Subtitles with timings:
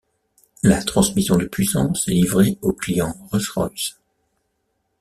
[0.63, 3.99] La transmission de puissance est livrée au client Rolls-Royce.